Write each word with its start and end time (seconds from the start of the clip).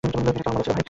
এটা 0.03 0.11
কেমন 0.35 0.55
মজার 0.55 0.63
ছিল? 0.65 0.71